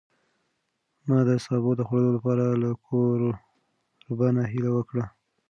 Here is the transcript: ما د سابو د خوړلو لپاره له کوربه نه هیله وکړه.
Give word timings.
ما 1.07 1.19
د 1.27 1.29
سابو 1.45 1.71
د 1.77 1.81
خوړلو 1.87 2.13
لپاره 2.17 2.45
له 2.63 2.69
کوربه 2.85 4.27
نه 4.35 4.43
هیله 4.51 4.71
وکړه. 4.77 5.05